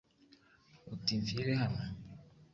uti 0.93 1.13
«mfire 1.21 1.53
hano!» 1.61 1.79